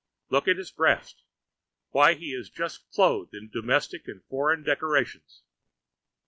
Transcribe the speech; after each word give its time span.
Look 0.31 0.47
at 0.47 0.57
his 0.57 0.71
breast; 0.71 1.21
why, 1.91 2.15
he 2.15 2.31
is 2.33 2.49
just 2.49 2.89
clothed 2.89 3.35
in 3.35 3.51
domestic 3.51 4.07
and 4.07 4.23
foreign 4.25 4.63
decorations. 4.63 5.43